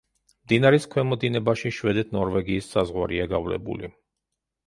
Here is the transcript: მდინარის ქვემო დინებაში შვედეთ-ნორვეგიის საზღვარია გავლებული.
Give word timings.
მდინარის 0.45 0.87
ქვემო 0.93 1.17
დინებაში 1.23 1.71
შვედეთ-ნორვეგიის 1.79 2.71
საზღვარია 2.77 3.27
გავლებული. 3.37 3.93